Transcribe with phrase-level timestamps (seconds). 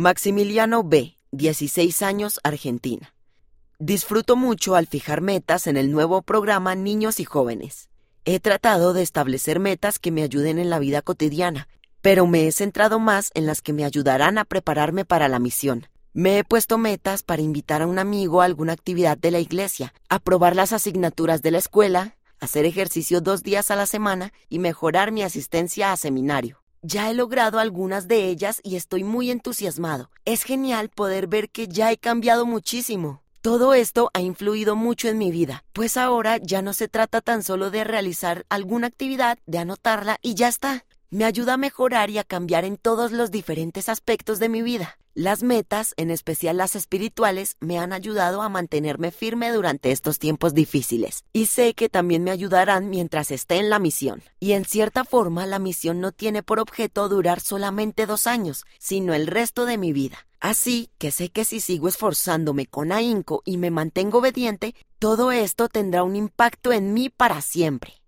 [0.00, 3.16] Maximiliano B., 16 años, Argentina.
[3.80, 7.88] Disfruto mucho al fijar metas en el nuevo programa Niños y Jóvenes.
[8.24, 11.66] He tratado de establecer metas que me ayuden en la vida cotidiana,
[12.00, 15.88] pero me he centrado más en las que me ayudarán a prepararme para la misión.
[16.12, 19.92] Me he puesto metas para invitar a un amigo a alguna actividad de la iglesia,
[20.08, 25.10] aprobar las asignaturas de la escuela, hacer ejercicio dos días a la semana y mejorar
[25.10, 26.62] mi asistencia a seminario.
[26.82, 30.10] Ya he logrado algunas de ellas y estoy muy entusiasmado.
[30.24, 33.22] Es genial poder ver que ya he cambiado muchísimo.
[33.40, 37.42] Todo esto ha influido mucho en mi vida, pues ahora ya no se trata tan
[37.42, 40.84] solo de realizar alguna actividad, de anotarla y ya está.
[41.10, 44.98] Me ayuda a mejorar y a cambiar en todos los diferentes aspectos de mi vida.
[45.14, 50.52] Las metas, en especial las espirituales, me han ayudado a mantenerme firme durante estos tiempos
[50.52, 51.24] difíciles.
[51.32, 54.22] Y sé que también me ayudarán mientras esté en la misión.
[54.38, 59.14] Y en cierta forma, la misión no tiene por objeto durar solamente dos años, sino
[59.14, 60.26] el resto de mi vida.
[60.40, 65.68] Así que sé que si sigo esforzándome con ahínco y me mantengo obediente, todo esto
[65.68, 67.98] tendrá un impacto en mí para siempre.